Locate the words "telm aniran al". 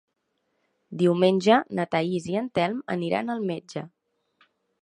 2.61-3.47